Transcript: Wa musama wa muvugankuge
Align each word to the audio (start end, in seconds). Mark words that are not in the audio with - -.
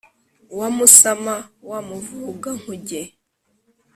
Wa 0.57 0.67
musama 0.77 1.33
wa 1.69 1.79
muvugankuge 1.87 3.01